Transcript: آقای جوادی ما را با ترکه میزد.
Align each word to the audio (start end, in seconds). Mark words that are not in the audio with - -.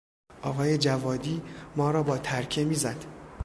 آقای 0.41 0.77
جوادی 0.77 1.41
ما 1.75 1.91
را 1.91 2.03
با 2.03 2.17
ترکه 2.17 2.63
میزد. 2.65 3.05